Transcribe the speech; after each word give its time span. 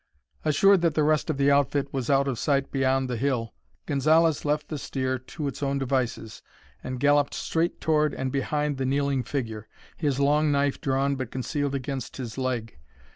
Assured 0.43 0.81
that 0.81 0.95
the 0.95 1.03
rest 1.03 1.29
of 1.29 1.37
the 1.37 1.51
outfit 1.51 1.93
was 1.93 2.09
out 2.09 2.27
of 2.27 2.39
sight 2.39 2.71
beyond 2.71 3.07
the 3.07 3.17
hill, 3.17 3.53
Gonzalez 3.85 4.43
left 4.43 4.69
the 4.69 4.79
steer 4.79 5.19
to 5.19 5.47
its 5.47 5.61
own 5.61 5.77
devices 5.77 6.41
and 6.83 6.99
galloped 6.99 7.35
straight 7.35 7.79
toward 7.79 8.15
and 8.15 8.31
behind 8.31 8.77
the 8.77 8.85
kneeling 8.87 9.21
figure, 9.21 9.67
his 9.95 10.19
long 10.19 10.51
knife 10.51 10.81
drawn 10.81 11.15
but 11.15 11.29
concealed 11.29 11.75
against 11.75 12.17
his 12.17 12.35
leg. 12.35 12.79